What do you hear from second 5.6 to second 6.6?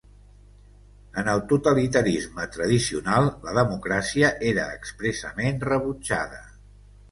rebutjada.